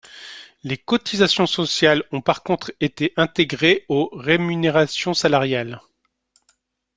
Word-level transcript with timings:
Les 0.63 0.79
cotisations 0.79 1.45
sociales 1.45 2.03
ont 2.11 2.21
par 2.21 2.41
contre 2.41 2.73
été 2.79 3.13
intégrées 3.17 3.85
aux 3.87 4.09
rémunérations 4.13 5.13
salariales. 5.13 5.79